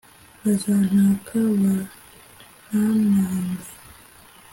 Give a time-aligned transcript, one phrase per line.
[0.41, 1.37] bazantaka
[2.71, 3.71] bantanage